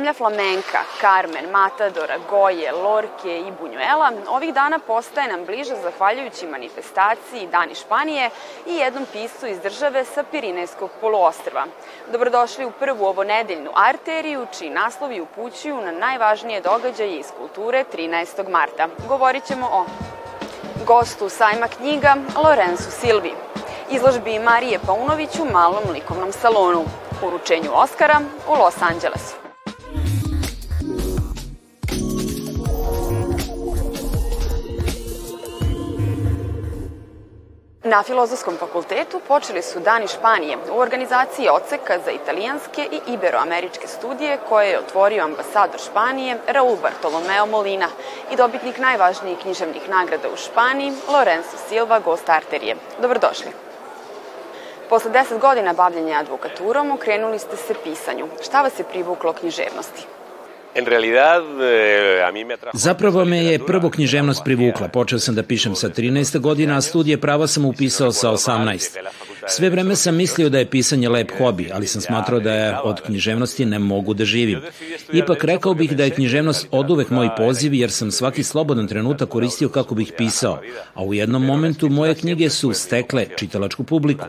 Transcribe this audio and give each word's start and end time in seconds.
Zemlja 0.00 0.12
flamenka, 0.14 0.80
Carmen, 1.00 1.50
Matadora, 1.50 2.16
Goje, 2.30 2.72
Lorke 2.72 3.38
i 3.38 3.52
Bunjuela 3.60 4.12
ovih 4.28 4.54
dana 4.54 4.78
postaje 4.78 5.28
nam 5.28 5.44
bliža 5.44 5.74
zahvaljujući 5.82 6.46
manifestaciji 6.46 7.46
Dani 7.46 7.74
Španije 7.74 8.30
i 8.66 8.74
jednom 8.74 9.06
piscu 9.12 9.46
iz 9.46 9.60
države 9.60 10.04
sa 10.04 10.22
Pirinejskog 10.22 10.90
poluostrva. 11.00 11.64
Dobrodošli 12.12 12.64
u 12.64 12.70
prvu 12.70 13.04
ovo 13.06 13.24
nedeljnu 13.24 13.70
arteriju, 13.74 14.46
čiji 14.58 14.70
naslovi 14.70 15.20
upućuju 15.20 15.80
na 15.80 15.92
najvažnije 15.92 16.60
događaje 16.60 17.16
iz 17.16 17.26
kulture 17.38 17.84
13. 17.94 18.48
marta. 18.48 18.88
Govorit 19.08 19.44
ćemo 19.44 19.66
o 19.66 19.84
gostu 20.86 21.28
sajma 21.28 21.68
knjiga 21.68 22.16
Lorenzu 22.44 22.90
Silvi, 22.90 23.32
izložbi 23.90 24.38
Marije 24.38 24.78
Paunović 24.86 25.38
u 25.38 25.52
malom 25.52 25.84
likovnom 25.92 26.32
salonu, 26.32 26.84
uručenju 27.22 27.70
Oscara 27.74 28.20
u 28.48 28.52
Los 28.52 28.82
Angelesu. 28.82 29.39
Na 37.90 38.02
Filozofskom 38.02 38.56
fakultetu 38.56 39.20
počeli 39.28 39.62
su 39.62 39.80
Dani 39.80 40.08
Španije 40.08 40.56
u 40.72 40.78
organizaciji 40.78 41.48
Oceka 41.48 41.98
za 42.04 42.10
italijanske 42.10 42.82
i 42.92 43.12
iberoameričke 43.12 43.86
studije 43.86 44.38
koje 44.48 44.68
je 44.68 44.78
otvorio 44.78 45.24
ambasador 45.24 45.80
Španije 45.80 46.38
Raul 46.46 46.76
Bartolomeo 46.82 47.46
Molina 47.46 47.88
i 48.32 48.36
dobitnik 48.36 48.78
najvažnijih 48.78 49.38
književnih 49.38 49.88
nagrada 49.88 50.28
u 50.28 50.36
Španiji 50.36 50.92
Lorenzo 51.08 51.56
Silva 51.68 51.98
Gostarterije. 51.98 52.76
Dobrodošli. 53.00 53.50
Posle 54.88 55.10
10 55.10 55.38
godina 55.38 55.72
bavljenja 55.72 56.18
advokaturom 56.18 56.90
okrenuli 56.90 57.38
ste 57.38 57.56
se 57.56 57.74
pisanju. 57.84 58.26
Šta 58.42 58.62
vas 58.62 58.78
je 58.78 58.84
privuklo 58.84 59.32
književnosti? 59.32 60.06
Eh. 60.74 60.80
Zapravo 62.72 63.24
me 63.24 63.44
je 63.44 63.66
prvo 63.66 63.90
književnost 63.90 64.42
privukla. 64.44 64.88
Počeo 64.88 65.18
sam 65.18 65.34
da 65.34 65.42
pišem 65.42 65.74
sa 65.74 65.88
13 65.88 66.38
godina, 66.38 66.76
a 66.76 66.80
studije 66.80 67.20
prava 67.20 67.46
sam 67.46 67.64
upisao 67.64 68.12
sa 68.12 68.30
18. 68.30 68.98
Sve 69.46 69.70
vreme 69.70 69.96
sam 69.96 70.16
mislio 70.16 70.48
da 70.48 70.58
je 70.58 70.70
pisanje 70.70 71.08
lep 71.08 71.30
hobi, 71.38 71.70
ali 71.72 71.86
sam 71.86 72.00
smatrao 72.00 72.40
da 72.40 72.54
je 72.54 72.78
od 72.80 73.00
književnosti 73.00 73.64
ne 73.64 73.78
mogu 73.78 74.14
da 74.14 74.24
živim. 74.24 74.60
Ipak 75.12 75.44
rekao 75.44 75.74
bih 75.74 75.96
da 75.96 76.04
je 76.04 76.10
književnost 76.10 76.68
od 76.70 76.90
uvek 76.90 77.10
moj 77.10 77.28
poziv, 77.36 77.74
jer 77.74 77.90
sam 77.90 78.10
svaki 78.10 78.42
slobodan 78.42 78.88
trenutak 78.88 79.28
koristio 79.28 79.68
kako 79.68 79.94
bih 79.94 80.12
pisao, 80.16 80.60
a 80.94 81.04
u 81.04 81.14
jednom 81.14 81.46
momentu 81.46 81.88
moje 81.88 82.14
knjige 82.14 82.50
su 82.50 82.72
stekle 82.72 83.26
čitalačku 83.36 83.84
publiku. 83.84 84.24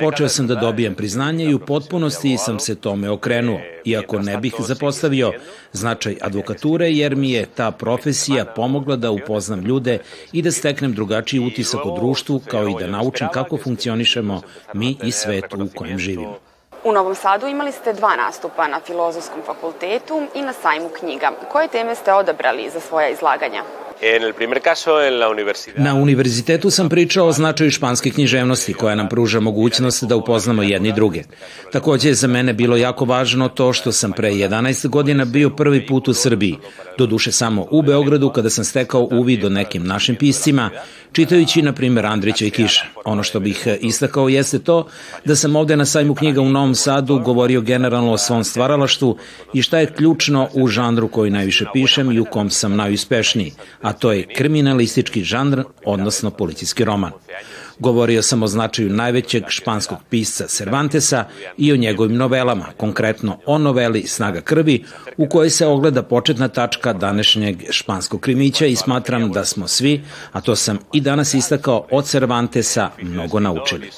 Počeo 0.00 0.28
sam 0.28 0.46
da 0.46 0.54
dobijam 0.54 0.94
priznanje 0.94 1.44
i 1.44 1.54
u 1.54 1.58
potpunosti 1.58 2.36
sam 2.38 2.58
se 2.58 2.74
tome 2.74 3.10
okrenuo, 3.10 3.60
iako 3.84 4.18
ne 4.18 4.36
bih 4.36 4.54
zapostavio 4.58 5.32
značaj 5.72 6.16
advokature, 6.20 6.90
jer 6.90 7.16
mi 7.16 7.30
je 7.30 7.46
ta 7.46 7.70
profesija 7.70 8.44
pomogla 8.44 8.96
da 8.96 9.10
upoznam 9.10 9.60
ljude 9.60 9.98
i 10.32 10.42
da 10.42 10.52
steknem 10.52 10.92
drugačiji 10.92 11.46
utisak 11.46 11.86
o 11.86 11.96
društvu, 11.96 12.40
kao 12.50 12.68
i 12.68 12.74
da 12.80 12.86
naučim 12.86 13.28
kako 13.32 13.56
funkcionišemo 13.56 14.40
mi 14.74 14.96
i 15.02 15.12
svet 15.12 15.44
u 15.54 15.68
kojem 15.74 15.98
živimo. 15.98 16.36
U 16.84 16.92
Novom 16.92 17.14
Sadu 17.14 17.46
imali 17.46 17.72
ste 17.72 17.92
dva 17.92 18.16
nastupa 18.16 18.68
na 18.68 18.80
Filozofskom 18.80 19.42
fakultetu 19.46 20.22
i 20.34 20.42
na 20.42 20.52
sajmu 20.52 20.88
knjiga. 20.98 21.30
Koje 21.52 21.68
teme 21.68 21.94
ste 21.94 22.12
odabrali 22.12 22.70
za 22.70 22.80
svoja 22.80 23.08
izlaganja? 23.08 23.62
Primer. 24.36 24.60
Na 25.76 25.94
univerzitetu 25.94 26.70
sam 26.70 26.88
pričao 26.88 27.26
o 27.26 27.32
značaju 27.32 27.70
španske 27.70 28.10
književnosti 28.10 28.74
koja 28.74 28.94
nam 28.94 29.08
pruža 29.08 29.40
mogućnost 29.40 30.04
da 30.04 30.16
upoznamo 30.16 30.62
jedni 30.62 30.92
druge. 30.92 31.22
Takođe 31.72 32.08
je 32.08 32.14
za 32.14 32.26
mene 32.26 32.52
bilo 32.52 32.76
jako 32.76 33.04
važno 33.04 33.48
to 33.48 33.72
što 33.72 33.92
sam 33.92 34.12
pre 34.12 34.30
11 34.30 34.88
godina 34.88 35.24
bio 35.24 35.50
prvi 35.50 35.86
put 35.86 36.08
u 36.08 36.14
Srbiji, 36.14 36.56
do 36.98 37.06
duše 37.06 37.32
samo 37.32 37.66
u 37.70 37.82
Beogradu 37.82 38.30
kada 38.30 38.50
sam 38.50 38.64
stekao 38.64 39.08
uvid 39.12 39.44
o 39.44 39.48
nekim 39.48 39.86
našim 39.86 40.16
piscima, 40.16 40.70
čitajući 41.12 41.62
na 41.62 41.72
primjer 41.72 42.06
Andrića 42.06 42.46
i 42.46 42.50
Kiša. 42.50 42.84
Ono 43.04 43.22
što 43.22 43.40
bih 43.40 43.66
istakao 43.80 44.28
jeste 44.28 44.58
to 44.58 44.86
da 45.24 45.36
sam 45.36 45.56
ovde 45.56 45.76
na 45.76 45.84
sajmu 45.84 46.14
knjiga 46.14 46.40
u 46.40 46.48
Novom 46.48 46.74
Sadu 46.74 47.18
govorio 47.18 47.60
generalno 47.60 48.12
o 48.12 48.18
svom 48.18 48.44
stvaralaštvu 48.44 49.16
i 49.52 49.62
šta 49.62 49.78
je 49.78 49.86
ključno 49.86 50.48
u 50.52 50.66
žanru 50.66 51.08
koji 51.08 51.30
najviše 51.30 51.64
pišem 51.72 52.12
i 52.12 52.20
u 52.20 52.24
kom 52.24 52.50
sam 52.50 52.76
najuspešniji, 52.76 53.52
a 53.84 53.92
to 53.92 54.12
je 54.12 54.26
kriminalistički 54.26 55.24
žanr, 55.24 55.62
odnosno 55.84 56.30
policijski 56.30 56.84
roman. 56.84 57.12
Govorio 57.78 58.22
sam 58.22 58.42
o 58.42 58.46
značaju 58.46 58.90
najvećeg 58.90 59.44
španskog 59.48 59.98
pisca 60.10 60.46
Cervantesa 60.46 61.24
i 61.56 61.72
o 61.72 61.76
njegovim 61.76 62.16
novelama, 62.16 62.66
konkretno 62.76 63.38
o 63.46 63.58
noveli 63.58 64.06
Snaga 64.06 64.40
krvi, 64.40 64.84
u 65.16 65.28
kojoj 65.28 65.50
se 65.50 65.66
ogleda 65.66 66.02
početna 66.02 66.48
tačka 66.48 66.92
današnjeg 66.92 67.56
španskog 67.70 68.20
krimića 68.20 68.66
i 68.66 68.76
smatram 68.76 69.32
da 69.32 69.44
smo 69.44 69.68
svi, 69.68 70.04
a 70.32 70.40
to 70.40 70.56
sam 70.56 70.78
i 70.92 71.00
danas 71.00 71.34
istakao, 71.34 71.86
od 71.90 72.06
Cervantesa 72.06 72.90
mnogo 73.02 73.40
naučili. 73.40 73.90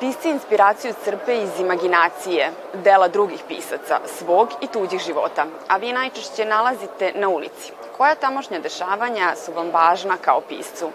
Pisci 0.00 0.28
inspiraciju 0.28 0.92
crpe 1.04 1.42
iz 1.42 1.60
imaginacije, 1.60 2.50
dela 2.84 3.08
drugih 3.08 3.40
pisaca, 3.48 4.00
svog 4.18 4.48
i 4.62 4.66
tuđih 4.72 5.00
života, 5.06 5.46
a 5.68 5.76
vi 5.76 5.92
najčešće 5.92 6.44
nalazite 6.44 7.12
na 7.14 7.28
ulici. 7.28 7.72
Koja 7.96 8.14
tamošnja 8.14 8.60
dešavanja 8.60 9.34
su 9.44 9.52
vam 9.52 9.70
važna 9.70 10.16
kao 10.16 10.40
piscu? 10.48 10.90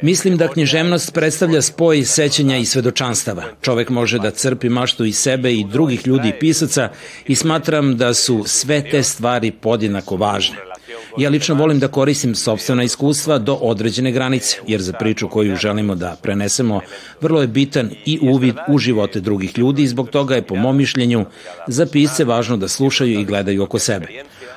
Mislim 0.00 0.36
da 0.36 0.48
književnost 0.48 1.14
predstavlja 1.14 1.62
spoj 1.62 2.04
sećanja 2.04 2.56
i 2.56 2.64
svedočanstava. 2.64 3.42
Čovek 3.62 3.88
može 3.88 4.18
da 4.18 4.30
crpi 4.30 4.68
maštu 4.68 5.04
iz 5.04 5.18
sebe 5.18 5.52
i 5.52 5.64
drugih 5.64 6.06
ljudi 6.06 6.28
i 6.28 6.38
pisaca 6.38 6.88
i 7.26 7.34
smatram 7.34 7.96
da 7.96 8.14
su 8.14 8.44
sve 8.46 8.90
te 8.90 9.02
stvari 9.02 9.50
podjednako 9.50 10.16
važne. 10.16 10.71
Ja 11.16 11.30
lično 11.30 11.54
volim 11.54 11.78
da 11.78 11.88
koristim 11.88 12.34
sobstvena 12.34 12.82
iskustva 12.82 13.38
do 13.38 13.54
određene 13.54 14.12
granice, 14.12 14.58
jer 14.66 14.80
za 14.80 14.92
priču 14.92 15.28
koju 15.28 15.56
želimo 15.56 15.94
da 15.94 16.16
prenesemo 16.22 16.80
vrlo 17.20 17.40
je 17.40 17.46
bitan 17.46 17.90
i 18.04 18.18
uvid 18.22 18.54
u 18.68 18.78
živote 18.78 19.20
drugih 19.20 19.58
ljudi 19.58 19.82
i 19.82 19.88
zbog 19.88 20.10
toga 20.10 20.34
je 20.34 20.42
po 20.42 20.54
mom 20.54 20.76
mišljenju 20.76 21.24
za 21.66 21.86
pisce 21.86 22.24
važno 22.24 22.56
da 22.56 22.68
slušaju 22.68 23.20
i 23.20 23.24
gledaju 23.24 23.62
oko 23.62 23.78
sebe. 23.78 24.06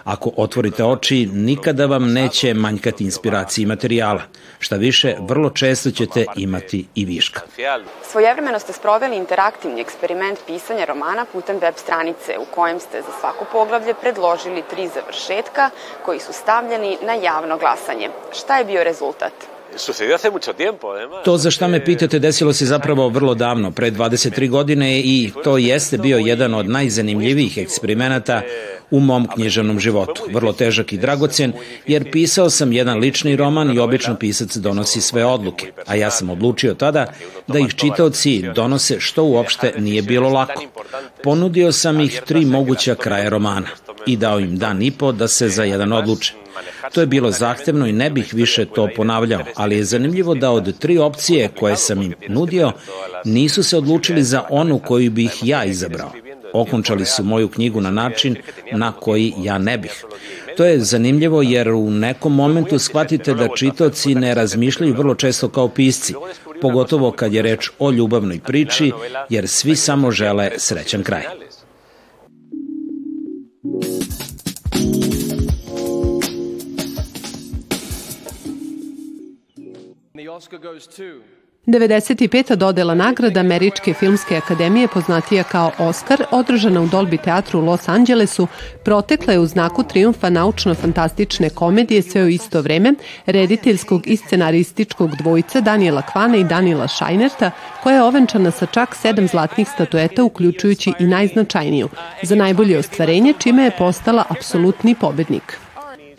Ako 0.04 0.32
otvorite 0.38 0.84
oči, 0.84 1.26
nikada 1.34 1.86
vam 1.86 2.14
neće 2.14 2.54
manjkati 2.54 3.04
inspiracije 3.04 3.64
i 3.64 3.66
materijala. 3.66 4.22
Šta 4.60 4.76
više, 4.76 5.16
vrlo 5.20 5.50
često 5.50 5.92
ćete 5.92 6.26
imati 6.36 6.86
i 6.96 7.06
viška. 7.06 7.42
Svojevremeno 8.04 8.60
ste 8.60 8.74
sproveli 8.74 9.18
interaktivni 9.18 9.82
eksperiment 9.82 10.40
pisanja 10.48 10.86
romana 10.86 11.26
putem 11.34 11.58
web 11.58 11.74
stranice 11.78 12.38
u 12.40 12.46
kojem 12.56 12.80
ste 12.80 13.02
za 13.02 13.20
svako 13.20 13.46
poglavlje 13.52 13.94
predložili 14.02 14.64
tri 14.70 14.88
završetka 14.88 15.70
koji 16.06 16.20
su 16.20 16.34
stavljeni 16.46 16.98
na 17.02 17.14
javno 17.14 17.58
glasanje. 17.58 18.10
Šta 18.34 18.58
je 18.58 18.66
bio 18.66 18.84
rezultat? 18.84 19.34
To 21.24 21.38
za 21.38 21.52
šta 21.52 21.68
me 21.68 21.86
pitate 21.86 22.20
desilo 22.20 22.54
se 22.54 22.66
zapravo 22.66 23.10
vrlo 23.10 23.36
davno, 23.36 23.72
pre 23.72 23.92
23 23.92 24.50
godine 24.50 25.00
i 25.00 25.32
to 25.44 25.58
jeste 25.58 25.98
bio 25.98 26.18
jedan 26.18 26.54
od 26.54 26.70
najzanimljivijih 26.70 27.58
eksperimenata 27.58 28.42
u 28.92 29.00
mom 29.00 29.28
književnom 29.28 29.80
životu. 29.80 30.24
Vrlo 30.34 30.54
težak 30.54 30.94
i 30.94 30.98
dragocen, 30.98 31.54
jer 31.88 32.12
pisao 32.12 32.50
sam 32.50 32.74
jedan 32.74 33.00
lični 33.00 33.36
roman 33.36 33.76
i 33.76 33.80
obično 33.80 34.16
pisac 34.16 34.56
donosi 34.56 35.02
sve 35.02 35.26
odluke, 35.26 35.72
a 35.86 35.96
ja 35.96 36.12
sam 36.12 36.30
odlučio 36.30 36.74
tada 36.74 37.06
da 37.48 37.60
ih 37.60 37.76
čitaoci 37.76 38.44
donose 38.56 39.00
što 39.00 39.24
uopšte 39.24 39.74
nije 39.78 40.02
bilo 40.02 40.30
lako. 40.30 40.64
Ponudio 41.24 41.72
sam 41.72 42.00
ih 42.00 42.22
tri 42.26 42.46
moguća 42.46 42.96
kraja 42.96 43.30
romana 43.30 43.68
i 44.08 44.18
dao 44.18 44.40
im 44.40 44.58
dan 44.58 44.82
i 44.82 44.92
po 44.92 45.12
da 45.12 45.28
se 45.28 45.50
za 45.50 45.64
jedan 45.64 45.94
odluče. 45.94 46.34
To 46.94 47.02
je 47.02 47.08
bilo 47.08 47.32
zahtevno 47.32 47.88
i 47.88 47.92
ne 47.92 48.10
bih 48.10 48.34
više 48.34 48.66
to 48.66 48.90
ponavljao, 48.96 49.42
ali 49.56 49.78
je 49.78 49.84
zanimljivo 49.84 50.36
da 50.36 50.52
od 50.52 50.78
tri 50.80 50.98
opcije 50.98 51.50
koje 51.60 51.78
sam 51.78 52.02
im 52.02 52.14
nudio, 52.28 52.72
nisu 53.26 53.64
se 53.64 53.78
odlučili 53.78 54.24
za 54.24 54.44
onu 54.50 54.80
koju 54.80 55.12
bih 55.12 55.40
ja 55.42 55.66
izabrao. 55.66 56.12
Okončali 56.54 57.06
su 57.06 57.24
moju 57.24 57.48
knjigu 57.48 57.82
na 57.82 57.92
način 57.92 58.36
na 58.72 58.92
koji 58.92 59.34
ja 59.38 59.58
ne 59.58 59.78
bih. 59.78 60.06
To 60.58 60.66
je 60.66 60.80
zanimljivo 60.80 61.42
jer 61.42 61.70
u 61.70 61.92
nekom 61.92 62.36
momentu 62.36 62.80
shvatite 62.80 63.34
da 63.34 63.48
čitoci 63.56 64.16
ne 64.16 64.34
razmišljaju 64.36 64.94
vrlo 64.94 65.16
često 65.16 65.50
kao 65.50 65.68
pisci, 65.68 66.14
pogotovo 66.62 67.12
kad 67.12 67.34
je 67.34 67.42
reč 67.42 67.70
o 67.80 67.92
ljubavnoj 67.92 68.40
priči, 68.40 68.92
jer 69.30 69.48
svi 69.48 69.76
samo 69.76 70.12
žele 70.12 70.52
srećan 70.58 71.04
kraj. 71.04 71.24
95. 81.66 82.56
dodela 82.56 82.94
nagrada 82.96 83.40
Američke 83.40 83.94
filmske 83.94 84.38
akademije 84.38 84.88
poznatija 84.88 85.44
kao 85.44 85.72
Oscar, 85.78 86.24
održana 86.32 86.82
u 86.82 86.88
Dolby 86.88 87.22
teatru 87.24 87.60
u 87.60 87.66
Los 87.66 87.90
Angelesu, 87.90 88.48
protekla 88.84 89.34
je 89.34 89.40
u 89.40 89.46
znaku 89.46 89.84
triumfa 89.84 90.30
naučno-fantastične 90.30 91.50
komedije 91.50 92.02
sve 92.02 92.24
u 92.24 92.28
isto 92.28 92.62
vreme, 92.62 92.94
rediteljskog 93.26 94.08
i 94.08 94.18
scenarističkog 94.18 95.16
dvojica 95.16 95.62
Daniela 95.62 96.02
Kvana 96.02 96.38
i 96.38 96.44
Daniela 96.44 96.88
Šajnerta, 96.88 97.52
koja 97.84 97.96
je 97.96 98.04
ovenčana 98.04 98.52
sa 98.52 98.66
čak 98.66 98.96
sedam 98.96 99.28
zlatnih 99.28 99.68
statueta, 99.70 100.24
uključujući 100.24 100.94
i 101.00 101.08
najznačajniju, 101.08 101.90
za 102.24 102.36
najbolje 102.36 102.78
ostvarenje, 102.78 103.34
čime 103.40 103.64
je 103.64 103.78
postala 103.78 104.24
apsolutni 104.30 104.96
pobednik. 104.96 105.65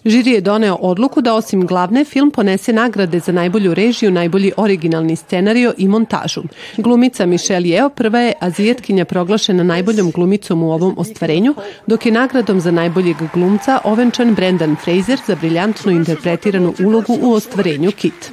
Žiri 0.07 0.31
je 0.31 0.41
doneo 0.41 0.75
odluku 0.75 1.21
da 1.21 1.35
osim 1.35 1.67
glavne 1.67 2.05
film 2.05 2.31
ponese 2.31 2.73
nagrade 2.73 3.19
za 3.21 3.33
najbolju 3.33 3.75
režiju, 3.75 4.11
najbolji 4.11 4.53
originalni 4.57 5.17
scenario 5.17 5.75
i 5.79 5.89
montažu. 5.89 6.43
Glumica 6.77 7.27
Michelle 7.27 7.69
Yeo 7.69 7.89
prva 7.89 8.21
je 8.21 8.33
azijetkinja 8.41 9.05
proglašena 9.05 9.63
najboljom 9.63 10.11
glumicom 10.11 10.63
u 10.63 10.73
ovom 10.73 10.95
ostvarenju, 10.99 11.55
dok 11.87 12.07
je 12.07 12.13
nagradom 12.13 12.61
za 12.61 12.71
najboljeg 12.71 13.17
glumca 13.35 13.79
ovenčan 13.85 14.35
Brendan 14.35 14.77
Fraser 14.85 15.19
za 15.27 15.37
briljantno 15.41 15.93
interpretiranu 15.93 16.75
ulogu 16.85 17.19
u 17.23 17.33
ostvarenju 17.33 17.91
Kit. 17.93 18.33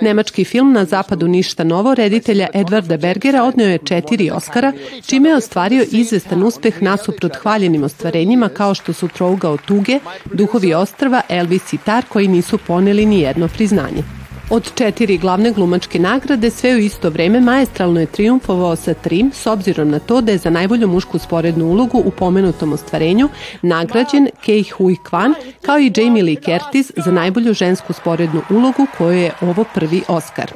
Nemački 0.00 0.44
film 0.44 0.72
na 0.72 0.84
zapadu 0.84 1.28
ništa 1.28 1.64
novo 1.64 1.94
reditelja 1.94 2.46
Edvarda 2.54 2.96
Bergera 2.96 3.44
odneo 3.44 3.68
je 3.68 3.78
četiri 3.78 4.30
Oscara, 4.30 4.72
čime 5.06 5.28
je 5.28 5.36
ostvario 5.36 5.84
izvestan 5.90 6.42
uspeh 6.42 6.82
nasuprot 6.82 7.36
hvaljenim 7.36 7.84
ostvarenjima 7.84 8.48
kao 8.48 8.74
što 8.74 8.92
su 8.92 9.08
Trougao 9.08 9.56
tuge, 9.56 9.98
Duhovi 10.24 10.74
ostrva, 10.74 11.22
Elvis 11.28 11.72
i 11.72 11.78
Tar 11.78 12.04
koji 12.08 12.28
nisu 12.28 12.58
poneli 12.58 13.06
ni 13.06 13.20
jedno 13.20 13.48
priznanje. 13.48 14.19
Od 14.50 14.74
četiri 14.74 15.18
glavne 15.18 15.52
glumačke 15.52 15.98
nagrade 15.98 16.50
sve 16.50 16.74
u 16.74 16.78
isto 16.78 17.10
vreme 17.10 17.40
maestralno 17.40 18.00
je 18.00 18.06
triumfovao 18.06 18.76
sa 18.76 18.94
trim 18.94 19.30
s 19.34 19.46
obzirom 19.46 19.90
na 19.90 19.98
to 19.98 20.20
da 20.20 20.32
je 20.32 20.38
za 20.38 20.50
najbolju 20.50 20.88
mušku 20.88 21.18
sporednu 21.18 21.66
ulogu 21.66 22.02
u 22.04 22.10
pomenutom 22.10 22.72
ostvarenju 22.72 23.28
nagrađen 23.62 24.28
Kei 24.44 24.64
Hui 24.64 24.96
Kwan 25.10 25.34
kao 25.62 25.78
i 25.78 25.92
Jamie 25.96 26.22
Lee 26.22 26.36
Curtis 26.36 26.92
za 26.96 27.10
najbolju 27.10 27.54
žensku 27.54 27.92
sporednu 27.92 28.42
ulogu 28.50 28.86
koju 28.98 29.18
je 29.18 29.32
ovo 29.40 29.64
prvi 29.74 30.02
Oscar. 30.08 30.52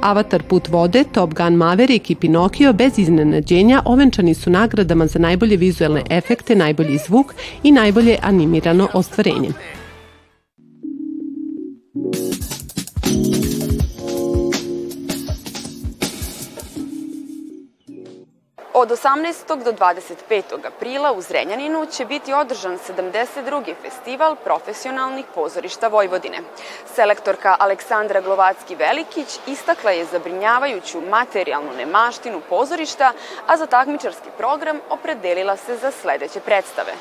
Avatar 0.00 0.42
Put 0.42 0.68
vode, 0.68 1.04
Top 1.12 1.34
Gun 1.34 1.54
Maverick 1.54 2.10
i 2.10 2.14
Pinokio 2.14 2.72
bez 2.72 2.98
iznenađenja 2.98 3.82
ovenčani 3.84 4.34
su 4.34 4.50
nagradama 4.50 5.06
za 5.06 5.18
najbolje 5.18 5.56
vizuelne 5.56 6.02
efekte, 6.10 6.54
najbolji 6.54 6.98
zvuk 7.06 7.34
i 7.62 7.72
najbolje 7.72 8.18
animirano 8.22 8.88
ostvarenje. 8.94 9.48
Od 18.82 18.90
18. 18.90 19.62
do 19.62 19.72
25. 19.72 20.42
aprila 20.66 21.12
u 21.12 21.20
Zrenjaninu 21.20 21.86
će 21.86 22.04
biti 22.04 22.32
održan 22.32 22.78
72. 22.88 23.74
festival 23.82 24.36
profesionalnih 24.36 25.24
pozorišta 25.34 25.88
Vojvodine. 25.88 26.38
Selektorka 26.94 27.56
Aleksandra 27.58 28.22
Glovacki-Velikić 28.22 29.38
istakla 29.46 29.90
je 29.90 30.04
zabrinjavajuću 30.04 31.00
materijalnu 31.00 31.72
nemaštinu 31.76 32.40
pozorišta, 32.48 33.12
a 33.46 33.56
za 33.56 33.66
takmičarski 33.66 34.28
program 34.38 34.80
opredelila 34.90 35.56
se 35.56 35.76
za 35.76 35.90
sledeće 35.90 36.40
predstave. 36.40 36.92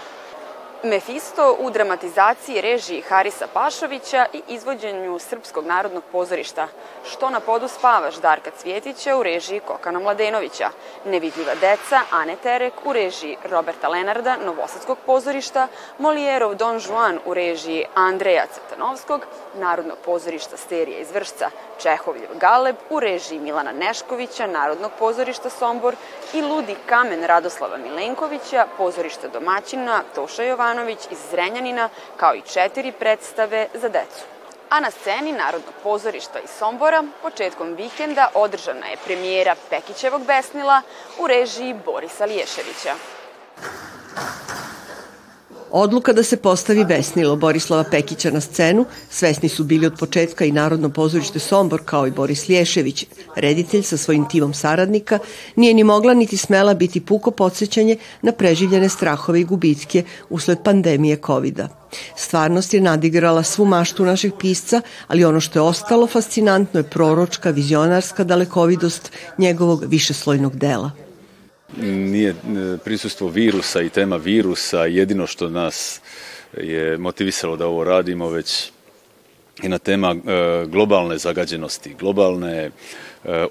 Mefisto 0.83 1.57
u 1.60 1.69
dramatizaciji 1.69 2.62
režiji 2.62 3.01
Harisa 3.01 3.48
Pašovića 3.54 4.25
i 4.33 4.42
izvođenju 4.48 5.19
Srpskog 5.19 5.66
narodnog 5.66 6.04
pozorišta, 6.12 6.68
što 7.06 7.30
na 7.30 7.39
podu 7.39 7.68
spavaš 7.68 8.16
Darka 8.16 8.51
Cvjetića 8.57 9.18
u 9.18 9.24
režiji 9.24 9.60
Kokana 9.60 10.00
Mladenovića, 10.00 10.69
Nevidljiva 11.06 11.56
deca 11.56 12.01
Ane 12.12 12.36
Terek 12.44 12.74
u 12.86 12.94
režiji 12.94 13.38
Roberta 13.44 13.89
Lenarda 13.89 14.38
Novosadskog 14.45 14.98
pozorišta, 15.06 15.68
Molijerov 15.98 16.56
Don 16.56 16.80
Juan 16.88 17.19
u 17.25 17.33
režiji 17.33 17.86
Andreja 17.95 18.45
Cvetanovskog, 18.54 19.22
Narodnog 19.56 19.98
pozorišta 20.06 20.57
Sterija 20.57 21.00
iz 21.00 21.12
Vršca, 21.12 21.50
Čehovljev 21.81 22.30
Galeb 22.39 22.75
u 22.89 23.00
režiji 23.00 23.39
Milana 23.39 23.72
Neškovića, 23.72 24.48
Narodnog 24.48 24.92
pozorišta 25.00 25.50
Sombor 25.50 25.95
i 26.33 26.42
Ludi 26.42 26.75
kamen 26.86 27.24
Radoslava 27.24 27.78
Milenkovića, 27.78 28.66
pozorišta 28.78 29.28
domaćina 29.28 30.01
Toša 30.16 30.44
Jovanović 30.71 31.00
iz 31.12 31.18
Zrenjanina, 31.31 31.89
kao 32.18 32.35
i 32.35 32.41
četiri 32.41 32.91
predstave 32.91 33.68
za 33.73 33.89
decu. 33.89 34.23
A 34.69 34.79
na 34.79 34.91
sceni 34.91 35.31
Narodnog 35.31 35.73
pozorišta 35.83 36.39
iz 36.39 36.50
Sombora 36.50 37.03
početkom 37.21 37.73
vikenda 37.73 38.29
održana 38.33 38.88
je 38.88 38.97
premijera 39.06 39.56
Pekićevog 39.69 40.25
besnila 40.25 40.81
u 41.19 41.27
režiji 41.27 41.73
Borisa 41.85 42.25
Liješevića. 42.25 42.95
Odluka 45.73 46.13
da 46.13 46.23
se 46.23 46.38
postavi 46.38 46.85
besnilo 46.85 47.35
Borislava 47.35 47.83
Pekića 47.83 48.31
na 48.31 48.41
scenu 48.41 48.85
svesni 49.09 49.50
su 49.50 49.63
bili 49.63 49.85
od 49.85 49.94
početka 50.00 50.45
i 50.45 50.51
Narodno 50.51 50.89
pozorište 50.89 51.39
Sombor 51.39 51.81
kao 51.85 52.07
i 52.07 52.12
Boris 52.12 52.50
Lješević, 52.50 53.06
reditelj 53.35 53.83
sa 53.83 53.97
svojim 53.97 54.29
timom 54.29 54.53
saradnika, 54.53 55.19
nije 55.56 55.73
ni 55.73 55.83
mogla 55.83 56.13
niti 56.13 56.38
smela 56.38 56.73
biti 56.73 57.01
puko 57.01 57.31
podsjećanje 57.31 57.97
na 58.21 58.31
preživljene 58.31 58.89
strahove 58.89 59.41
i 59.41 59.44
gubitke 59.44 60.03
usled 60.29 60.63
pandemije 60.63 61.18
covid 61.25 61.57
-a. 61.57 61.68
Stvarnost 62.15 62.73
je 62.73 62.81
nadigrala 62.81 63.44
svu 63.44 63.65
maštu 63.65 64.06
naših 64.06 64.33
pisca, 64.39 64.81
ali 65.07 65.25
ono 65.25 65.39
što 65.39 65.59
je 65.59 65.63
ostalo 65.63 66.07
fascinantno 66.07 66.79
je 66.79 66.83
proročka, 66.83 67.50
vizionarska 67.50 68.23
dalekovidost 68.23 69.12
njegovog 69.38 69.83
višeslojnog 69.88 70.56
dela 70.56 70.91
nije 71.81 72.29
e, 72.29 72.35
prisustvo 72.83 73.27
virusa 73.27 73.81
i 73.81 73.89
tema 73.89 74.15
virusa 74.15 74.85
jedino 74.85 75.27
što 75.27 75.50
nas 75.50 76.01
je 76.57 76.97
motivisalo 76.97 77.57
da 77.57 77.68
ovo 77.68 77.83
radimo, 77.83 78.29
već 78.29 78.71
i 79.63 79.69
na 79.69 79.77
tema 79.77 80.15
e, 80.15 80.65
globalne 80.65 81.18
zagađenosti, 81.18 81.95
globalne 82.00 82.71
e, 83.25 83.45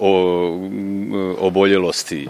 oboljelosti, 1.38 2.28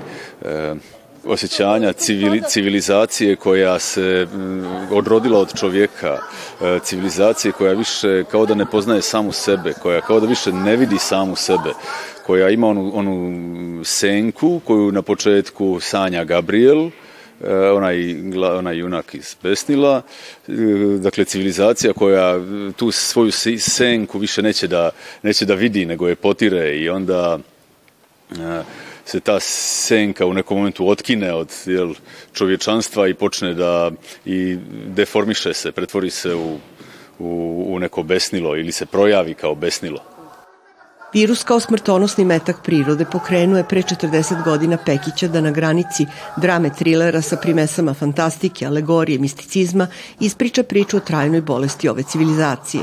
osjećanja 1.24 1.92
civili, 1.92 2.42
civilizacije 2.48 3.36
koja 3.36 3.78
se 3.78 4.26
odrodila 4.90 5.38
od 5.38 5.58
čovjeka, 5.58 6.18
civilizacije 6.82 7.52
koja 7.52 7.72
više 7.72 8.24
kao 8.30 8.46
da 8.46 8.54
ne 8.54 8.66
poznaje 8.66 9.02
samu 9.02 9.32
sebe, 9.32 9.72
koja 9.72 10.00
kao 10.00 10.20
da 10.20 10.26
više 10.26 10.52
ne 10.52 10.76
vidi 10.76 10.98
samu 10.98 11.36
sebe, 11.36 11.70
koja 12.26 12.50
ima 12.50 12.68
onu, 12.68 12.90
onu 12.94 13.84
senku 13.84 14.60
koju 14.64 14.92
na 14.92 15.02
početku 15.02 15.80
sanja 15.80 16.24
Gabriel, 16.24 16.90
e, 17.44 17.54
onaj, 17.54 18.14
onaj 18.58 18.76
junak 18.78 19.14
iz 19.14 19.36
Besnila, 19.42 20.02
e, 20.48 20.52
dakle 20.98 21.24
civilizacija 21.24 21.92
koja 21.92 22.34
tu 22.76 22.90
svoju 22.90 23.30
senku 23.58 24.18
više 24.18 24.42
neće 24.42 24.66
da, 24.66 24.90
neće 25.22 25.46
da 25.46 25.54
vidi, 25.54 25.86
nego 25.86 26.08
je 26.08 26.14
potire 26.14 26.76
i 26.76 26.88
onda 26.88 27.38
e, 28.30 28.62
se 29.04 29.20
ta 29.20 29.40
senka 29.40 30.26
u 30.26 30.34
nekom 30.34 30.56
momentu 30.56 30.88
otkine 30.88 31.32
od 31.32 31.52
jel, 31.66 31.94
čovječanstva 32.32 33.08
i 33.08 33.14
počne 33.14 33.54
da 33.54 33.90
i 34.24 34.56
deformiše 34.86 35.54
se, 35.54 35.72
pretvori 35.72 36.10
se 36.10 36.34
u, 36.34 36.58
u, 37.18 37.64
u 37.68 37.78
neko 37.78 38.02
besnilo 38.02 38.56
ili 38.56 38.72
se 38.72 38.86
projavi 38.86 39.34
kao 39.34 39.54
besnilo. 39.54 40.09
Virus 41.12 41.42
kao 41.42 41.60
smrtonosni 41.60 42.24
metak 42.24 42.62
prirode 42.64 43.04
pokrenuo 43.04 43.56
je 43.56 43.64
pre 43.68 43.82
40 43.82 44.44
godina 44.44 44.76
Pekića 44.86 45.28
da 45.28 45.40
na 45.40 45.50
granici 45.50 46.06
drame 46.36 46.70
trilera 46.78 47.22
sa 47.22 47.36
primesama 47.36 47.94
fantastike, 47.94 48.66
alegorije, 48.66 49.18
misticizma 49.18 49.86
ispriča 50.20 50.62
priču 50.62 50.96
o 50.96 51.00
trajnoj 51.00 51.40
bolesti 51.40 51.88
ove 51.88 52.02
civilizacije. 52.02 52.82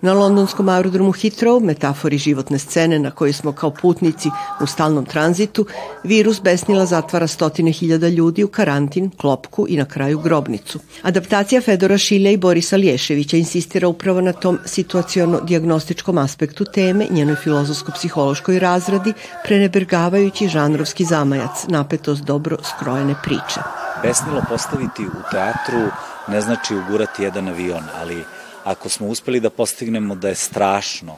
Na 0.00 0.12
londonskom 0.12 0.68
aerodromu 0.68 1.12
Heathrow, 1.12 1.64
metafori 1.64 2.18
životne 2.18 2.58
scene 2.58 2.98
na 2.98 3.10
kojoj 3.10 3.32
smo 3.32 3.52
kao 3.52 3.70
putnici 3.70 4.28
u 4.62 4.66
stalnom 4.66 5.04
tranzitu, 5.04 5.66
virus 6.04 6.42
besnila 6.42 6.86
zatvara 6.86 7.26
stotine 7.26 7.72
hiljada 7.72 8.08
ljudi 8.08 8.44
u 8.44 8.48
karantin, 8.48 9.10
klopku 9.10 9.66
i 9.68 9.76
na 9.76 9.84
kraju 9.84 10.18
grobnicu. 10.18 10.78
Adaptacija 11.02 11.60
Fedora 11.60 11.98
Šilja 11.98 12.30
i 12.30 12.36
Borisa 12.36 12.76
Lješevića 12.76 13.36
insistira 13.36 13.88
upravo 13.88 14.20
na 14.20 14.32
tom 14.32 14.58
situaciono-diagnostičkom 14.64 16.24
aspektu 16.24 16.64
teme, 16.64 17.06
njenoj 17.10 17.36
filozofiji 17.36 17.67
filozofsko-psihološkoj 17.68 18.58
razradi, 18.58 19.12
prenebergavajući 19.44 20.48
žanrovski 20.48 21.04
zamajac, 21.04 21.66
napetost 21.68 22.22
dobro 22.22 22.56
skrojene 22.64 23.14
priče. 23.22 23.60
Besnilo 24.02 24.42
postaviti 24.48 25.02
u 25.02 25.30
teatru 25.30 25.90
ne 26.28 26.40
znači 26.40 26.74
ugurati 26.74 27.22
jedan 27.22 27.48
avion, 27.48 27.84
ali 28.00 28.24
ako 28.64 28.88
smo 28.88 29.06
uspeli 29.06 29.40
da 29.40 29.50
postignemo 29.50 30.14
da 30.14 30.28
je 30.28 30.34
strašno 30.34 31.16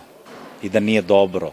i 0.63 0.69
da 0.69 0.81
nije 0.81 1.03
dobro, 1.03 1.51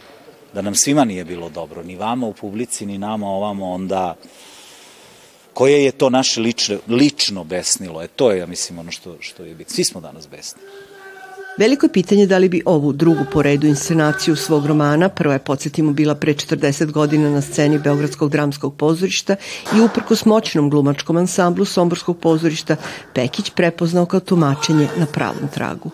da 0.53 0.61
nam 0.61 0.75
svima 0.75 1.05
nije 1.05 1.25
bilo 1.25 1.49
dobro, 1.49 1.83
ni 1.83 1.95
vama 1.95 2.27
u 2.27 2.33
publici, 2.33 2.85
ni 2.85 2.97
nama 2.97 3.27
ovamo, 3.27 3.71
onda 3.71 4.15
koje 5.53 5.83
je 5.83 5.91
to 5.91 6.09
naše 6.09 6.41
lično, 6.41 6.77
lično 6.87 7.43
besnilo? 7.43 8.03
E 8.03 8.07
to 8.07 8.31
je, 8.31 8.39
ja 8.39 8.45
mislim, 8.45 8.79
ono 8.79 8.91
što, 8.91 9.15
što 9.19 9.43
je 9.43 9.55
biti. 9.55 9.73
Svi 9.73 9.83
smo 9.83 10.01
danas 10.01 10.29
besni. 10.29 10.61
Veliko 11.57 11.85
je 11.85 11.91
pitanje 11.91 12.25
da 12.25 12.37
li 12.37 12.49
bi 12.49 12.61
ovu 12.65 12.93
drugu 12.93 13.25
po 13.31 13.41
redu 13.41 13.67
inscenaciju 13.67 14.35
svog 14.35 14.65
romana, 14.65 15.09
prva 15.09 15.33
je, 15.33 15.39
podsjetimo, 15.39 15.91
bila 15.91 16.15
pre 16.15 16.33
40 16.33 16.91
godina 16.91 17.29
na 17.29 17.41
sceni 17.41 17.79
Beogradskog 17.79 18.31
dramskog 18.31 18.75
pozorišta 18.75 19.35
i 19.77 19.81
uprkos 19.81 20.25
moćnom 20.25 20.69
glumačkom 20.69 21.17
ansamblu 21.17 21.65
Somborskog 21.65 22.17
pozorišta, 22.17 22.75
Pekić 23.13 23.49
prepoznao 23.49 24.05
kao 24.05 24.19
tumačenje 24.19 24.87
na 24.97 25.05
pravom 25.05 25.47
tragu. 25.53 25.91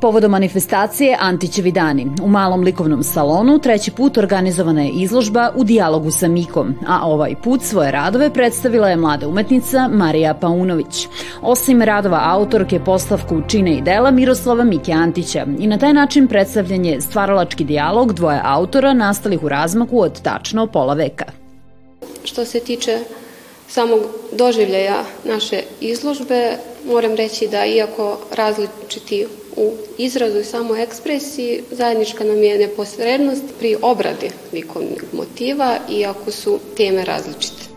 Povodom 0.00 0.30
manifestacije 0.30 1.16
Antićevi 1.20 1.72
dani 1.72 2.06
u 2.22 2.28
malom 2.28 2.60
likovnom 2.60 3.02
salonu 3.02 3.58
treći 3.58 3.90
put 3.90 4.18
organizovana 4.18 4.82
je 4.82 4.90
izložba 4.90 5.52
u 5.56 5.64
dijalogu 5.64 6.10
sa 6.10 6.28
Mikom, 6.28 6.74
a 6.88 7.06
ovaj 7.06 7.34
put 7.42 7.62
svoje 7.62 7.90
radove 7.90 8.32
predstavila 8.32 8.88
je 8.88 8.96
mlada 8.96 9.28
umetnica 9.28 9.88
Marija 9.88 10.34
Paunović. 10.34 11.08
Osim 11.42 11.82
radova 11.82 12.20
autorke 12.24 12.80
postavku 12.84 13.40
čine 13.48 13.74
i 13.74 13.82
dela 13.82 14.10
Miroslava 14.10 14.64
Mike 14.64 14.92
Antića 14.92 15.46
i 15.58 15.66
na 15.66 15.78
taj 15.78 15.92
način 15.92 16.28
predstavljen 16.28 16.84
je 16.84 17.00
stvaralački 17.00 17.64
dijalog 17.64 18.12
dvoje 18.12 18.40
autora 18.44 18.94
nastalih 18.94 19.42
u 19.42 19.48
razmaku 19.48 20.00
od 20.00 20.22
tačno 20.22 20.66
pola 20.66 20.94
veka. 20.94 21.24
Što 22.24 22.44
se 22.44 22.60
tiče 22.60 22.98
samog 23.68 24.00
doživljaja 24.32 25.02
naše 25.24 25.62
izložbe, 25.80 26.56
moram 26.86 27.14
reći 27.14 27.48
da 27.48 27.64
iako 27.64 28.18
različiti 28.36 29.26
u 29.56 29.72
izrazu 29.98 30.38
i 30.38 30.44
samo 30.44 30.76
ekspresiji 30.76 31.62
zajednička 31.70 32.24
nam 32.24 32.42
je 32.42 32.58
neposrednost 32.58 33.44
pri 33.58 33.76
obradi 33.82 34.30
likovnih 34.52 35.04
motiva, 35.12 35.76
iako 35.90 36.30
su 36.30 36.58
teme 36.76 37.04
različite. 37.04 37.70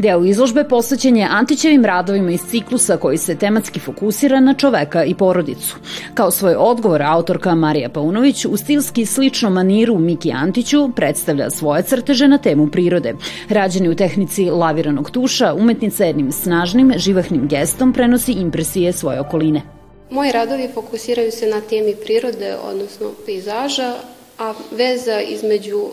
Deo 0.00 0.24
izložbe 0.24 0.64
posvećen 0.64 1.16
je 1.16 1.28
Antićevim 1.30 1.84
radovima 1.84 2.30
iz 2.30 2.40
ciklusa 2.50 2.96
koji 2.96 3.18
se 3.18 3.34
tematski 3.34 3.80
fokusira 3.80 4.40
na 4.40 4.54
čoveka 4.54 5.04
i 5.04 5.14
porodicu. 5.14 5.76
Kao 6.14 6.30
svoj 6.30 6.54
odgovor 6.58 7.02
autorka 7.02 7.54
Marija 7.54 7.88
Paunović 7.88 8.44
u 8.44 8.56
stilski 8.56 9.06
sličnom 9.06 9.52
maniru 9.52 9.98
Miki 9.98 10.32
Antiću 10.32 10.90
predstavlja 10.96 11.50
svoje 11.50 11.82
crteže 11.82 12.28
na 12.28 12.38
temu 12.38 12.70
prirode. 12.70 13.14
Rađeni 13.48 13.88
u 13.88 13.94
tehnici 13.94 14.50
laviranog 14.50 15.10
tuša, 15.10 15.54
umetnica 15.54 16.04
jednim 16.04 16.32
snažnim, 16.32 16.92
živahnim 16.96 17.48
gestom 17.48 17.92
prenosi 17.92 18.32
impresije 18.32 18.92
svoje 18.92 19.20
okoline. 19.20 19.79
Moji 20.10 20.32
radovi 20.32 20.68
fokusiraju 20.74 21.32
se 21.32 21.46
na 21.46 21.60
temi 21.60 21.94
prirode, 21.96 22.56
odnosno 22.64 23.12
pejzaža, 23.26 23.94
a 24.38 24.54
veza 24.70 25.20
između 25.20 25.88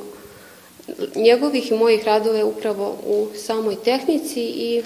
njegovih 1.15 1.71
i 1.71 1.75
mojih 1.75 2.03
radova 2.03 2.37
je 2.37 2.43
upravo 2.43 2.97
u 3.05 3.27
samoj 3.35 3.75
tehnici 3.83 4.41
i 4.41 4.83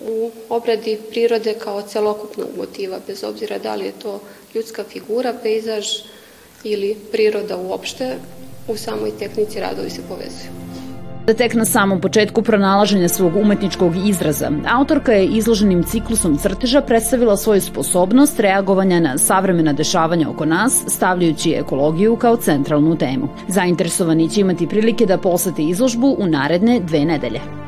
u 0.00 0.30
obradi 0.48 0.98
prirode 1.10 1.54
kao 1.54 1.82
celokupnog 1.82 2.48
motiva, 2.56 2.98
bez 3.06 3.24
obzira 3.24 3.58
da 3.58 3.74
li 3.74 3.84
je 3.84 3.92
to 4.02 4.20
ljudska 4.54 4.84
figura, 4.84 5.34
pejzaž 5.42 5.86
ili 6.64 6.96
priroda 7.12 7.56
uopšte, 7.56 8.14
u 8.68 8.76
samoj 8.76 9.18
tehnici 9.18 9.60
radovi 9.60 9.90
se 9.90 10.00
povezuju. 10.08 10.65
Da 11.26 11.34
tek 11.34 11.54
na 11.54 11.64
samom 11.64 12.00
početku 12.00 12.42
pronalaženja 12.42 13.08
svog 13.08 13.36
umetničkog 13.36 13.96
izraza, 14.08 14.50
autorka 14.68 15.12
je 15.12 15.26
izloženim 15.26 15.82
ciklusom 15.82 16.36
crteža 16.38 16.80
predstavila 16.80 17.36
svoju 17.36 17.60
sposobnost 17.60 18.40
reagovanja 18.40 19.00
na 19.00 19.18
savremena 19.18 19.72
dešavanja 19.72 20.30
oko 20.30 20.44
nas, 20.44 20.84
stavljajući 20.88 21.56
ekologiju 21.58 22.16
kao 22.16 22.36
centralnu 22.36 22.96
temu. 22.96 23.28
Zainteresovani 23.48 24.30
će 24.30 24.40
imati 24.40 24.66
prilike 24.66 25.06
da 25.06 25.18
posete 25.18 25.62
izložbu 25.62 26.16
u 26.18 26.26
naredne 26.26 26.80
dve 26.80 27.04
nedelje. 27.04 27.65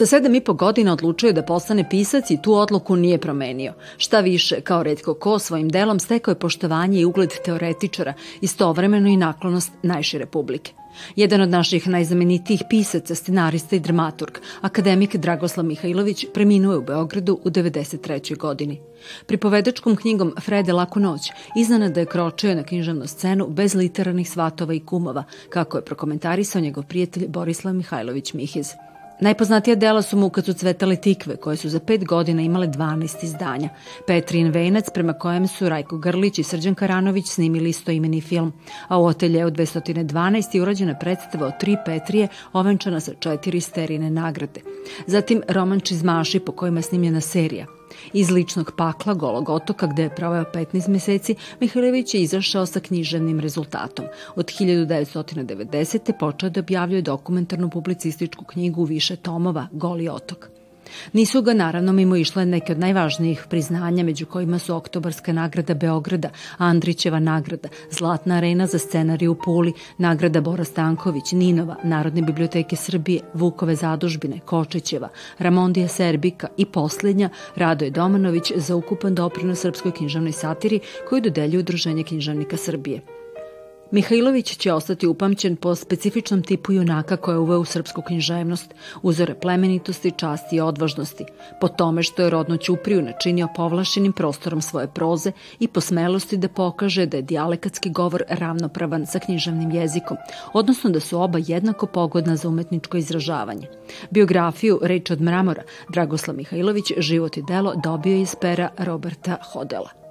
Sa 0.00 0.06
sedam 0.06 0.34
i 0.34 0.40
po 0.40 0.52
godina 0.54 0.92
odlučio 0.92 1.32
da 1.32 1.42
postane 1.42 1.88
pisac 1.88 2.30
i 2.30 2.38
tu 2.42 2.54
odluku 2.54 2.96
nije 2.96 3.18
promenio. 3.18 3.72
Šta 3.96 4.20
više, 4.20 4.60
kao 4.60 4.82
redko 4.82 5.14
ko, 5.14 5.38
svojim 5.38 5.68
delom 5.68 5.98
stekao 6.00 6.32
je 6.32 6.38
poštovanje 6.38 7.00
i 7.00 7.04
ugled 7.04 7.30
teoretičara, 7.44 8.14
istovremeno 8.40 9.08
i 9.08 9.16
naklonost 9.16 9.72
najšire 9.82 10.26
publike. 10.26 10.72
Jedan 11.16 11.40
od 11.40 11.48
naših 11.48 11.88
najzamenitijih 11.88 12.62
pisaca, 12.70 13.14
scenarista 13.14 13.76
i 13.76 13.80
dramaturg, 13.80 14.38
akademik 14.60 15.16
Dragoslav 15.16 15.66
Mihajlović, 15.66 16.26
preminuo 16.34 16.72
je 16.72 16.78
u 16.78 16.84
Beogradu 16.84 17.38
u 17.44 17.50
93. 17.50 18.36
godini. 18.36 18.80
Pripovedačkom 19.26 19.96
knjigom 19.96 20.34
Frede 20.40 20.72
Laku 20.72 21.00
noć 21.00 21.30
iznenada 21.56 22.00
je 22.00 22.06
kročio 22.06 22.54
na 22.54 22.62
književnu 22.62 23.06
scenu 23.06 23.48
bez 23.48 23.74
literarnih 23.74 24.30
svatova 24.30 24.74
i 24.74 24.80
kumova, 24.80 25.24
kako 25.48 25.78
je 25.78 25.84
prokomentarisao 25.84 26.62
njegov 26.62 26.84
prijatelj 26.84 27.28
Borislav 27.28 27.74
Mihajlović 27.74 28.32
Mihiz. 28.32 28.66
Najpoznatija 29.20 29.76
dela 29.76 30.02
su 30.02 30.16
mu 30.16 30.30
kad 30.30 30.44
su 30.44 30.52
cvetale 30.52 30.96
tikve, 30.96 31.36
koje 31.36 31.56
su 31.56 31.68
za 31.68 31.80
pet 31.80 32.04
godina 32.04 32.42
imale 32.42 32.68
12 32.68 33.24
izdanja. 33.24 33.68
Petrin 34.06 34.50
venac, 34.50 34.84
prema 34.94 35.12
kojem 35.12 35.48
su 35.48 35.68
Rajko 35.68 35.98
Grlić 35.98 36.38
i 36.38 36.42
Srđan 36.42 36.74
Karanović 36.74 37.26
snimili 37.26 37.70
istoimeni 37.70 38.20
film, 38.20 38.52
a 38.88 38.98
u 38.98 39.04
Oteljeu 39.04 39.50
212 39.50 40.54
je 40.54 40.62
urađena 40.62 40.98
predstava 40.98 41.46
o 41.46 41.52
tri 41.60 41.76
Petrije, 41.84 42.28
ovenčana 42.52 43.00
sa 43.00 43.12
četiri 43.14 43.60
sterine 43.60 44.10
nagrade. 44.10 44.60
Zatim 45.06 45.42
roman 45.48 45.80
Čizmaši, 45.80 46.40
po 46.40 46.52
kojima 46.52 46.78
je 46.78 46.82
snimljena 46.82 47.20
serija– 47.20 47.66
Iz 48.12 48.30
ličnog 48.30 48.72
pakla 48.76 49.14
Golog 49.14 49.48
otoka, 49.48 49.86
gde 49.86 50.02
je 50.02 50.14
proveo 50.14 50.44
15 50.44 50.88
meseci, 50.88 51.34
Mihajlović 51.60 52.14
je 52.14 52.22
izašao 52.22 52.66
sa 52.66 52.80
književnim 52.80 53.40
rezultatom. 53.40 54.04
Od 54.34 54.46
1990. 54.46 56.12
počeo 56.18 56.50
da 56.50 56.60
objavljuje 56.60 57.02
dokumentarnu 57.02 57.70
publicističku 57.70 58.44
knjigu 58.44 58.82
u 58.82 58.84
više 58.84 59.16
tomova 59.16 59.66
Goli 59.72 60.08
otok. 60.08 60.59
Nisu 61.12 61.42
ga 61.42 61.54
naravno 61.54 61.92
mimo 61.92 62.16
išle 62.16 62.46
neke 62.46 62.72
od 62.72 62.78
najvažnijih 62.78 63.46
priznanja, 63.50 64.04
među 64.04 64.26
kojima 64.26 64.58
su 64.58 64.76
Oktobarska 64.76 65.32
nagrada 65.32 65.74
Beograda, 65.74 66.28
Andrićeva 66.58 67.18
nagrada, 67.20 67.68
Zlatna 67.90 68.34
arena 68.34 68.66
za 68.66 68.78
scenariju 68.78 69.32
u 69.32 69.34
Puli, 69.44 69.72
nagrada 69.98 70.40
Bora 70.40 70.64
Stanković, 70.64 71.32
Ninova, 71.32 71.76
Narodne 71.84 72.22
biblioteke 72.22 72.76
Srbije, 72.76 73.20
Vukove 73.34 73.76
zadužbine, 73.76 74.40
Kočićeva, 74.44 75.08
Ramondija 75.38 75.88
Serbika 75.88 76.48
i 76.56 76.66
poslednja 76.66 77.30
Radoje 77.56 77.90
Domanović 77.90 78.52
za 78.56 78.76
ukupan 78.76 79.14
doprinos 79.14 79.60
srpskoj 79.60 79.92
književnoj 79.92 80.32
satiri 80.32 80.80
koju 81.08 81.20
dodeljuje 81.20 81.60
Udruženje 81.60 82.04
književnika 82.04 82.56
Srbije. 82.56 83.19
Mihajlović 83.92 84.56
će 84.56 84.72
ostati 84.72 85.06
upamćen 85.06 85.56
po 85.56 85.74
specifičnom 85.74 86.42
tipu 86.42 86.72
junaka 86.72 87.16
koja 87.16 87.34
je 87.34 87.38
uveo 87.38 87.60
u 87.60 87.64
srpsku 87.64 88.02
književnost, 88.02 88.74
uzore 89.02 89.34
plemenitosti, 89.34 90.12
časti 90.16 90.56
i 90.56 90.60
odvažnosti, 90.60 91.24
po 91.60 91.68
tome 91.68 92.02
što 92.02 92.22
je 92.22 92.30
rodno 92.30 92.56
Ćupriju 92.56 93.02
načinio 93.02 93.48
povlašenim 93.56 94.12
prostorom 94.12 94.62
svoje 94.62 94.88
proze 94.88 95.32
i 95.60 95.68
po 95.68 95.80
smelosti 95.80 96.36
da 96.36 96.48
pokaže 96.48 97.06
da 97.06 97.16
je 97.16 97.22
dijalekatski 97.22 97.90
govor 97.90 98.22
ravnopravan 98.28 99.06
sa 99.06 99.18
književnim 99.18 99.70
jezikom, 99.70 100.16
odnosno 100.52 100.90
da 100.90 101.00
su 101.00 101.20
oba 101.20 101.38
jednako 101.46 101.86
pogodna 101.86 102.36
za 102.36 102.48
umetničko 102.48 102.96
izražavanje. 102.96 103.66
Biografiju 104.10 104.78
Reč 104.82 105.10
od 105.10 105.20
mramora 105.20 105.62
Dragoslav 105.88 106.36
Mihajlović 106.36 106.92
život 106.98 107.36
i 107.36 107.42
delo 107.42 107.74
dobio 107.84 108.16
iz 108.16 108.34
pera 108.40 108.68
Roberta 108.78 109.36
Hodela. 109.52 110.09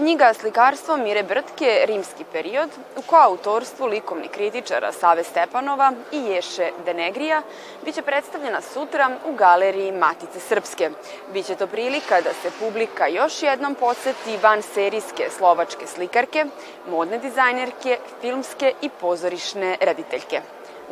Knjiga 0.00 0.34
Slikarstvo 0.34 0.96
Mire 0.96 1.22
Brtke, 1.22 1.84
Rimski 1.86 2.24
period, 2.32 2.70
u 2.96 3.02
koautorstvu 3.02 3.86
likovnih 3.86 4.30
kritičara 4.30 4.92
Save 4.92 5.24
Stepanova 5.24 5.92
i 6.12 6.18
Ješe 6.18 6.70
Denegrija, 6.84 7.42
biće 7.84 8.02
predstavljena 8.02 8.60
sutra 8.60 9.10
u 9.26 9.32
galeriji 9.32 9.92
Matice 9.92 10.40
Srpske. 10.40 10.90
Biće 11.32 11.54
to 11.54 11.66
prilika 11.66 12.20
da 12.20 12.32
se 12.32 12.50
publika 12.60 13.06
još 13.06 13.42
jednom 13.42 13.74
podsjeti 13.74 14.38
van 14.42 14.62
serijske 14.62 15.28
slovačke 15.38 15.86
slikarke, 15.86 16.44
modne 16.90 17.18
dizajnerke, 17.18 17.98
filmske 18.20 18.72
i 18.82 18.88
pozorišne 19.00 19.76
rediteljke. 19.80 20.40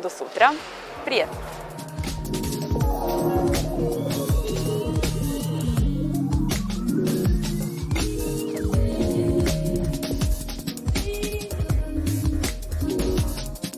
Do 0.01 0.09
sutra, 0.09 0.51
prijatno! 1.05 1.68